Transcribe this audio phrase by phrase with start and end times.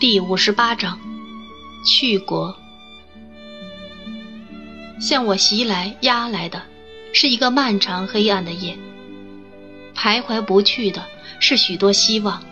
[0.00, 0.98] 第五十八章，
[1.86, 2.54] 去国。
[5.00, 6.62] 向我袭来、压来的，
[7.12, 8.76] 是一个漫长黑暗的夜。
[9.94, 11.06] 徘徊不去的
[11.40, 12.42] 是许多希望，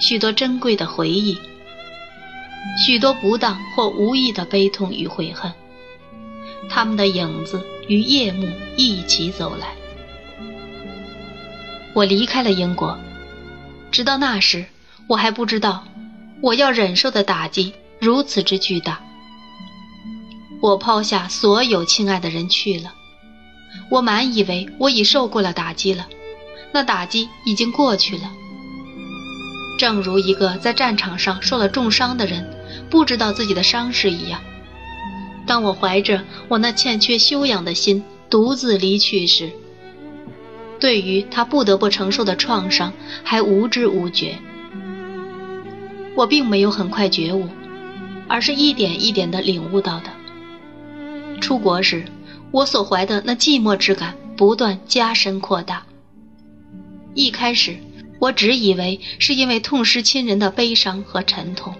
[0.00, 1.36] 许多珍贵的回忆，
[2.84, 5.52] 许多不当或无意的悲痛与悔恨。
[6.68, 9.79] 他们的影子与夜幕一起走来。
[11.94, 12.98] 我离开了英国，
[13.90, 14.64] 直到那时，
[15.08, 15.84] 我还不知道
[16.40, 19.00] 我要忍受的打击如此之巨大。
[20.62, 22.92] 我抛下所有亲爱的人去了，
[23.90, 26.06] 我满以为我已受过了打击了，
[26.72, 28.30] 那打击已经过去了。
[29.78, 32.46] 正如一个在战场上受了重伤的人
[32.90, 34.40] 不知道自己的伤势一样。
[35.46, 39.50] 当我怀着我那欠缺修养的心独自离去时，
[40.80, 44.38] 对于他不得不承受的创伤还无知无觉。
[46.16, 47.46] 我并没有很快觉悟，
[48.26, 50.10] 而是一点一点地领悟到的。
[51.40, 52.04] 出国时，
[52.50, 55.84] 我所怀的那寂寞之感不断加深扩大。
[57.14, 57.76] 一开始，
[58.18, 61.74] 我只以为是因为痛失亲人的悲伤和沉痛，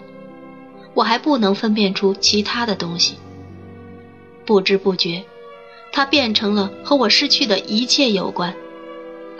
[0.95, 3.15] 我还不能分辨出其他的东西。
[4.47, 5.23] 不知不觉，
[5.93, 8.55] 它变成了和我失去的一切有关：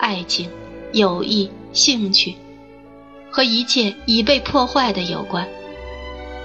[0.01, 0.49] 爱情、
[0.93, 2.35] 友谊、兴趣，
[3.29, 5.47] 和一切已被破坏的有关。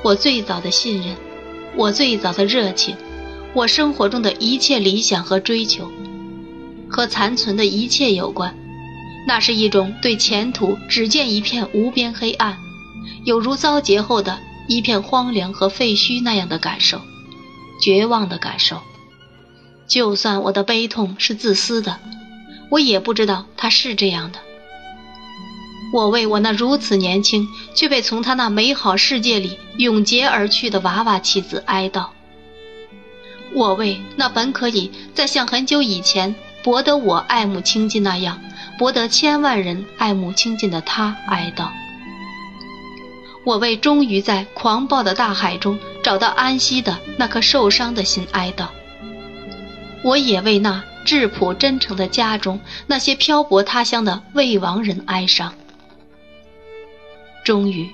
[0.04, 1.16] 我最早的信任，
[1.74, 2.94] 我最早的热情，
[3.54, 5.90] 我生活中的一切理想和追求，
[6.90, 8.54] 和残存的一切有关。
[9.27, 12.58] 那是一种对前途只见一片无边黑暗，
[13.24, 17.00] 有如遭劫后的一片荒凉和废墟那样的感受。
[17.80, 18.82] 绝望的感受，
[19.88, 21.98] 就算我的悲痛是自私的，
[22.70, 24.39] 我也不知道他是这样的。
[25.92, 32.07] 我为我那如此年轻却被从他那美好世界里永劫而去的娃娃妻子哀悼。
[33.55, 38.40] 我为那本可以在像很久以前博得我爱慕亲近那样
[38.79, 41.69] 博得千万人爱慕亲近的他哀悼。
[43.45, 48.67] 我为终于在狂暴的大海中找到安息的那颗受伤的心哀悼。
[50.02, 55.55] 我也为那质朴真诚的家中那些漂泊他乡的未亡人哀伤。
[57.44, 57.89] 终于，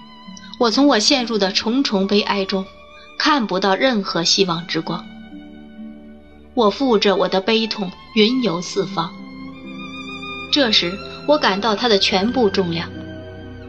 [0.58, 2.64] 我从我陷入的重重悲哀中
[3.18, 5.06] 看不到任何希望之光。
[6.54, 9.12] 我负着我的悲痛云游四方。
[10.50, 10.92] 这时，
[11.28, 12.90] 我感到它的全部重量，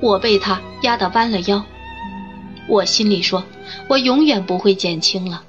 [0.02, 1.64] 我被它压得弯了腰。
[2.68, 3.44] 我心里说
[3.90, 5.44] ：“我永远不会减轻了。”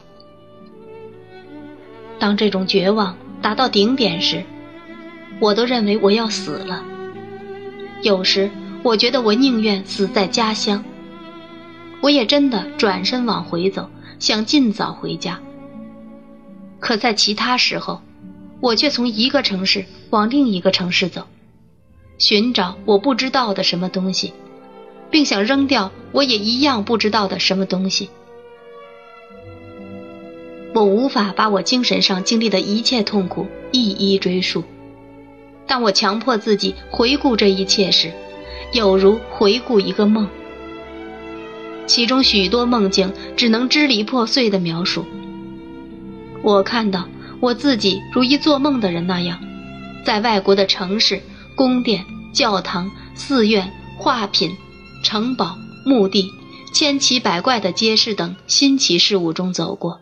[2.18, 4.42] 当这种绝望达到顶点时，
[5.38, 6.82] 我都认为我要死了。
[8.00, 8.50] 有时
[8.82, 10.82] 我觉得我宁愿死在家乡。
[12.00, 15.38] 我也真的转身往回走，想尽早回家。
[16.80, 18.00] 可在其他时候，
[18.60, 21.26] 我却从一个城市往另一个城市走，
[22.16, 24.32] 寻找我不知道的什么东西。
[25.10, 28.08] 并想扔掉我也一样不知道的什么东西。
[30.74, 34.62] 我无法把我精神上经历的一切痛苦一一追溯。
[35.66, 38.12] 当我强迫自己回顾这一切时，
[38.72, 40.28] 有如回顾一个梦，
[41.86, 45.06] 其中许多梦境只能支离破碎的描述。
[46.42, 47.08] 我看到
[47.40, 49.38] 我自己如一做梦的人那样，
[50.04, 51.22] 在外国的城市、
[51.54, 54.50] 宫殿、教堂、寺院、画品。
[55.04, 56.30] 城堡、墓地、
[56.72, 60.00] 千奇百怪的街市等新奇事物中走过。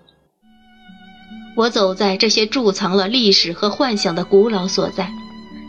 [1.54, 5.12] 我走在这些贮藏了历史和幻想的古老所在，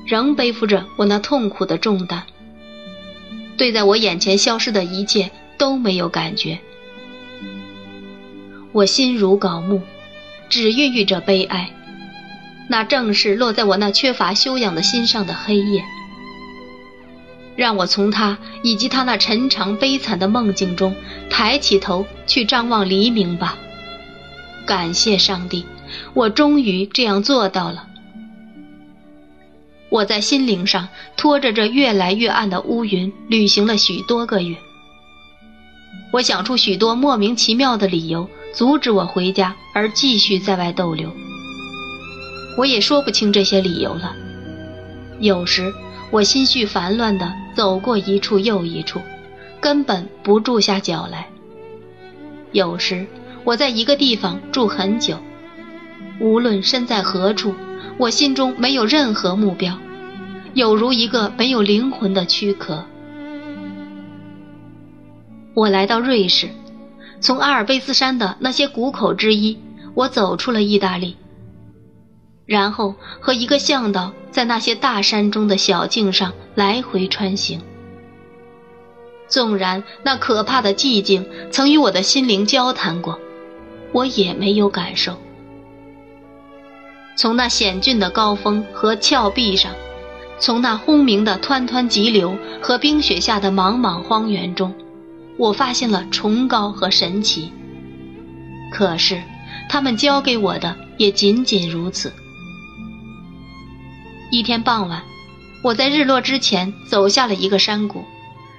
[0.06, 2.24] 仍背负着我那痛苦的重担。
[3.58, 6.60] 对在我眼前消失的一切都没有感觉。
[8.72, 9.82] 我心如槁木，
[10.50, 11.70] 只孕育着悲哀。
[12.70, 15.84] 那正是落在我那缺乏修养的心上的黑夜。
[17.56, 20.96] 让我从他以及他那沉长悲惨的梦境中
[21.30, 23.58] 抬起头去张望黎明吧。
[24.66, 25.66] 感谢上帝，
[26.14, 27.88] 我终于这样做到了。
[29.90, 34.56] 我在心灵上拖着这越来越暗的乌云旅行了许多个月。
[36.12, 41.12] 我想出许多莫名其妙的理由阻止我回家而继续在外逗留。
[42.58, 44.16] 我也说不清这些理由了。
[45.20, 45.74] 有时。
[46.12, 49.02] 我心绪烦乱地走过一处又一处，
[49.60, 51.28] 根本不住下脚来。
[52.52, 53.08] 有时
[53.44, 55.18] 我在一个地方住很久，
[56.20, 57.54] 无论身在何处，
[57.98, 59.78] 我心中没有任何目标，
[60.54, 62.86] 有如一个没有灵魂的躯壳。
[65.54, 66.50] 我来到瑞士，
[67.20, 69.58] 从阿尔卑斯山的那些谷口之一，
[69.94, 71.16] 我走出了意大利，
[72.46, 77.62] 然后和一个向导在那些大山中的小径上来回穿行。
[79.28, 83.20] 纵然那可怕的寂静曾与我的心灵交谈过，
[83.92, 85.18] 我也没有感受。
[87.16, 89.72] 从那险峻的高峰和峭壁上，
[90.40, 94.74] 从那轰鸣的湍湍急流和冰雪下的茫茫荒原中，
[95.38, 97.52] 我发现了崇高和神奇。
[98.72, 99.22] 可是，
[99.70, 102.12] 他们教给我的也仅仅如此。
[104.32, 105.04] 一天傍晚，
[105.64, 108.04] 我在日落之前走下了一个山谷，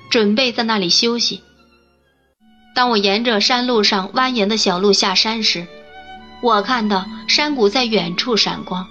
[0.08, 1.40] 准备在那里休息。
[2.76, 5.66] 当我沿着山路上蜿蜒的小路下山时，
[6.44, 8.86] 我看到山谷在远处闪光，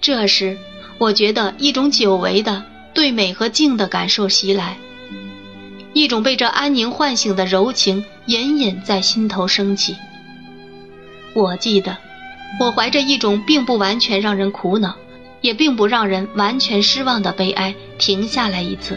[0.00, 0.56] 这时
[0.96, 2.62] 我觉得一种久违的
[2.94, 4.78] 对美和静的感受袭来，
[5.92, 9.96] 一种被这安宁唤醒的柔情隐隐在心头升起。
[11.34, 11.96] 我记得，
[12.60, 14.94] 我怀着一种并不完全让人苦恼，
[15.40, 18.96] 也并不让人完全失望的悲哀停下来一次。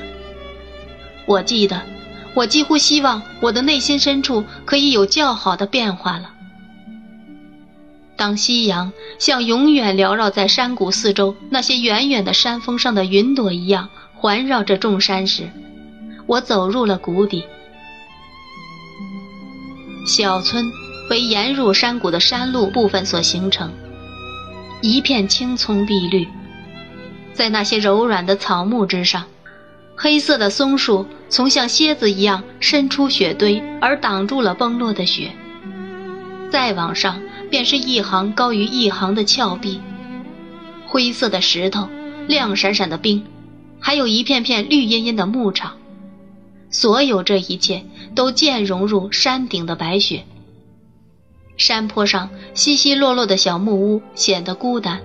[1.26, 1.82] 我记得，
[2.36, 6.34] 我几乎希望我的内心深处可以有较好的变化了。
[8.20, 15.50] 当夕阳像永远缭绕在山谷四周那些远远的山峰上的云朵一样环绕着众山时，
[16.28, 17.46] 我走入了谷底。
[20.06, 20.70] 小村
[21.10, 23.72] 为沿入山谷的山路部分所形成，
[24.82, 26.28] 一片青葱碧绿，
[27.32, 29.28] 在那些柔软的草木之上，
[29.96, 35.32] 黑色的松树从像蝎子一样伸出雪堆而挡住了崩落的雪。
[36.52, 37.22] 再往上。
[37.50, 39.80] 便是一行高于一行的峭壁，
[40.88, 41.88] 灰色的石头，
[42.28, 43.26] 亮闪闪的冰，
[43.80, 45.78] 还有一片片绿茵茵的牧场。
[46.72, 50.24] 所有这一切都渐融入山顶的白雪。
[51.58, 55.02] 山坡上稀稀落落的小木屋显得孤单，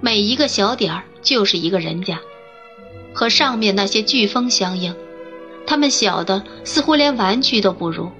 [0.00, 2.20] 每一个小点儿就是一个人家，
[3.14, 4.94] 和上面那些巨峰相应，
[5.66, 8.12] 它们小的似乎连玩具都不如。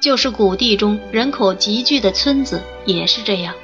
[0.00, 3.54] 就是谷地中人口集聚的村子也是这样。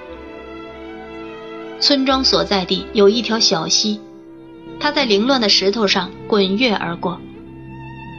[1.81, 4.01] 村庄所在地有一条小溪，
[4.79, 7.19] 它在凌乱的石头上滚跃而过，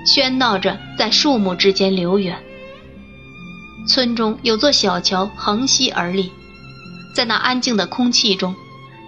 [0.05, 2.35] 喧闹着在树木之间流远。
[3.87, 6.31] 村中有座小桥横溪而立，
[7.15, 8.55] 在那安静的空气中，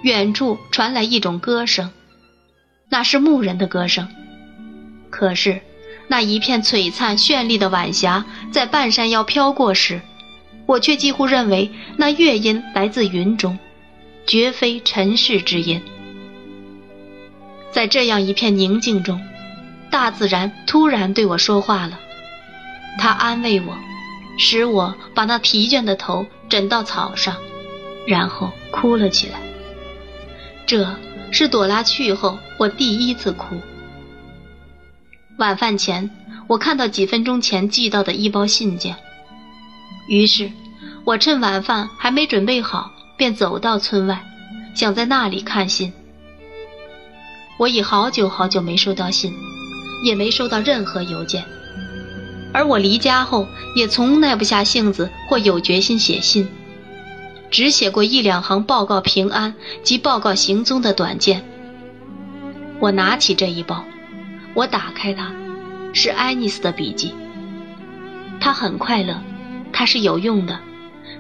[0.04, 1.90] 远处传来一种歌声，
[2.90, 4.08] 那是牧人的歌声。
[5.10, 5.62] 可是。
[6.12, 10.02] 那一片璀璨绚丽的晚霞在半山腰飘过时，
[10.66, 13.58] 我却几乎认为那乐音来自云中，
[14.26, 15.82] 绝非尘世之音。
[17.72, 19.22] 在这样一片宁静中，
[19.92, 22.00] 大自然突然对我说话了，
[22.98, 23.78] 它安慰我，
[24.38, 27.36] 使我把那疲倦的头枕到草上，
[28.08, 29.40] 然后哭了起来。
[30.66, 30.96] 这
[31.32, 33.60] 是朵拉去后我第一次哭。
[35.38, 36.10] 晚饭前，
[36.50, 38.96] 我看到几分钟前寄到的一包信件，
[40.08, 40.52] 于是，
[41.06, 44.26] 我趁晚饭还没准备好，便走到村外，
[44.74, 45.94] 想在那里看信。
[47.60, 49.32] 我已好久好久没收到信，
[50.04, 51.46] 也没收到任何邮件，
[52.52, 56.48] 而我离家后也从耐不下性子或有决心写信，
[57.52, 61.46] 只写过一两行报告平安及报告行踪的短件。
[62.80, 63.86] 我拿起这一包。
[64.56, 65.32] 我打开它，
[65.94, 67.14] 是爱丽丝的笔记。
[68.40, 69.22] 她很快乐，
[69.72, 70.60] 她是有用的，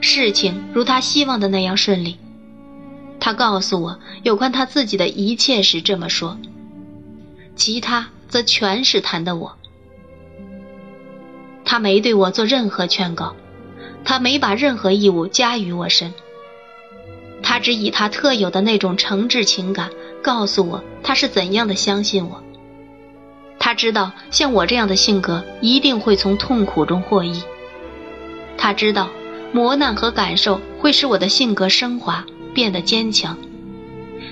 [0.01, 2.17] 事情如她希望的那样顺利。
[3.19, 6.37] 她告诉我有关她自己的一切时这么说，
[7.55, 9.55] 其他则全是谈的我。
[11.65, 13.35] 他没对我做任何劝告，
[14.03, 16.13] 他没把任何义务加于我身，
[17.43, 19.91] 他只以他特有的那种诚挚情感
[20.23, 22.41] 告诉我他是怎样的相信我。
[23.69, 27.39] 他知道，像我这样的性格一定会从痛苦中获益。
[28.57, 29.11] 他知道，
[29.51, 33.37] 磨难和感受会使我的性格升华，变得坚强。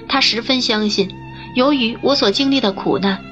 [0.07, 1.11] 他十分相信，
[1.53, 3.23] 由于我所经历的苦难，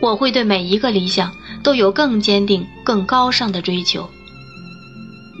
[0.00, 4.06] 我会对每一个理想都有更坚定、更高尚的追求。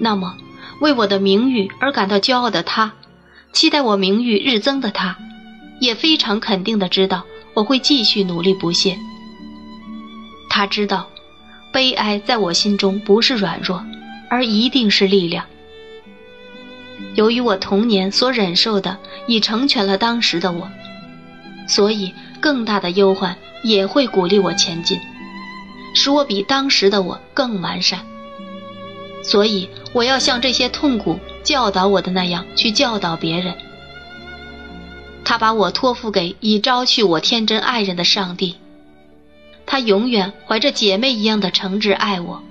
[0.00, 0.34] 那么，
[0.80, 2.94] 为我的名誉而感到骄傲的他，
[3.52, 5.18] 期待我名誉日增的他，
[5.82, 8.98] 也非常肯定地知道我会继续努力不懈。
[10.48, 11.08] 他知道，
[11.72, 13.84] 悲哀在我心中不是软弱，
[14.28, 15.44] 而一定是力量。
[17.14, 20.68] 由于我童年所忍受的，已成全了当时的我，
[21.68, 24.98] 所以更大的忧患也会鼓励我前进，
[25.94, 28.00] 使我比当时的我更完善。
[29.22, 33.54] 所以我要像这些痛苦教导我的那样去教导别人。
[35.24, 38.56] 他把我托付给已招去我天真爱人的上帝，
[39.70, 42.42] 她永远怀着姐妹一样的诚挚爱我，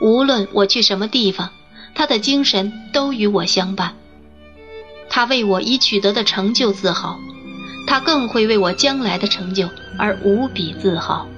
[0.00, 1.50] 无论我去什么地方，
[1.94, 3.94] 她的精神都与我相伴。
[5.10, 7.20] 她为我已取得的成就自豪，
[7.86, 9.68] 她更会为我将来的成就
[9.98, 11.28] 而无比自豪。